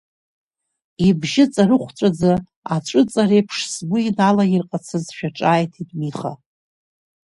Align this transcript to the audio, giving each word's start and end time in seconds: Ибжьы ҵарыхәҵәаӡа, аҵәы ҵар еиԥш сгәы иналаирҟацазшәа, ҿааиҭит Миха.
Ибжьы 1.07 1.45
ҵарыхәҵәаӡа, 1.53 2.33
аҵәы 2.75 3.01
ҵар 3.11 3.29
еиԥш 3.35 3.57
сгәы 3.73 3.97
иналаирҟацазшәа, 4.07 5.29
ҿааиҭит 5.37 5.89
Миха. 5.99 6.33